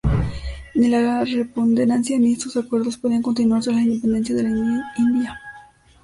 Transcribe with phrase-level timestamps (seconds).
[0.73, 5.39] Ni la preponderancia ni estos acuerdos podía continuar tras la independencia de la India.